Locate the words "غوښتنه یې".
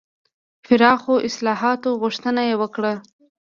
2.01-2.55